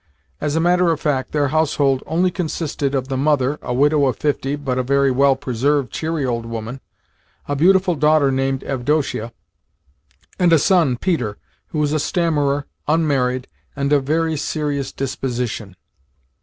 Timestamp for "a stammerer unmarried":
11.93-13.47